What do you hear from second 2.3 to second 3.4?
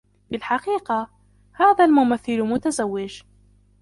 متزوج.